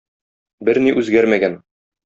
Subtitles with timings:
[0.69, 1.63] Берни үзгәрмәгән.